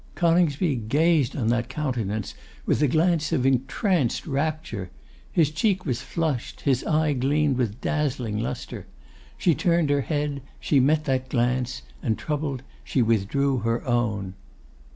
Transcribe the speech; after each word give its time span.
Coningsby 0.15 0.77
gazed 0.89 1.35
on 1.35 1.49
that 1.49 1.69
countenance 1.69 2.33
with 2.65 2.81
a 2.81 2.87
glance 2.87 3.31
of 3.31 3.45
entranced 3.45 4.25
rapture. 4.25 4.89
His 5.31 5.51
cheek 5.51 5.85
was 5.85 6.01
flushed, 6.01 6.61
his 6.61 6.83
eye 6.85 7.13
gleamed 7.13 7.57
with 7.57 7.79
dazzling 7.81 8.39
lustre. 8.39 8.87
She 9.37 9.53
turned 9.53 9.91
her 9.91 10.01
head; 10.01 10.41
she 10.59 10.79
met 10.79 11.03
that 11.03 11.29
glance, 11.29 11.83
and, 12.01 12.17
troubled, 12.17 12.63
she 12.83 13.03
withdrew 13.03 13.59
her 13.59 13.85
own. 13.87 14.33